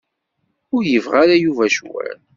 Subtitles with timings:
[0.75, 2.17] Ur yebɣi ara Yuba ccwal.